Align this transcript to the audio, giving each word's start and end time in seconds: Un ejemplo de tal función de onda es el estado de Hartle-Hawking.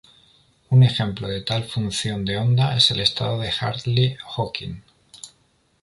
Un 0.71 0.81
ejemplo 0.81 1.27
de 1.27 1.43
tal 1.43 1.63
función 1.63 2.25
de 2.25 2.39
onda 2.39 2.75
es 2.75 2.89
el 2.89 3.01
estado 3.01 3.39
de 3.39 3.51
Hartle-Hawking. 3.51 4.81